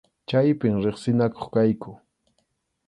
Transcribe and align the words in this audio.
Chaypim 0.27 0.75
riqsinakuq 0.83 1.47
kayku. 1.53 1.91